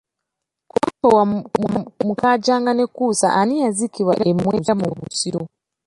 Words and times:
Ku 0.69 0.75
Bambowa 0.81 1.23
Mukaajanga 2.07 2.71
ne 2.73 2.85
Kkunsa 2.89 3.27
ani 3.39 3.53
eyaziikibwa 3.57 4.13
e 4.29 4.29
Mwera 4.37 4.73
mu 4.79 4.87
Busiro? 4.99 5.41